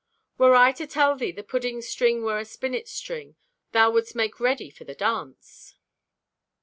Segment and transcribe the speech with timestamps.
[0.39, 3.35] "Were I to tell thee the pudding string were a spinet's string,
[3.71, 5.75] thou wouldst make ready for the dance."